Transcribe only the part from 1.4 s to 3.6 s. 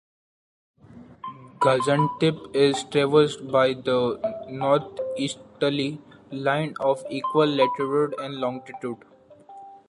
Gaziantep is traversed